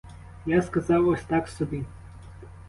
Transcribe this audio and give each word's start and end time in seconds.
Я 0.45 0.61
сказав 0.61 1.07
ось 1.07 1.23
так 1.27 1.47
собі. 1.47 1.85